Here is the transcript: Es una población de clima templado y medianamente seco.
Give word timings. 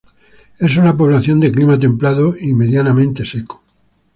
Es 0.57 0.77
una 0.77 0.97
población 0.97 1.39
de 1.39 1.51
clima 1.51 1.77
templado 1.77 2.33
y 2.35 2.53
medianamente 2.55 3.23
seco. 3.23 3.61